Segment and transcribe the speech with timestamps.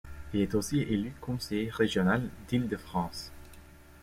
[0.33, 3.31] Il est aussi élu conseiller régional d'Île-de-France.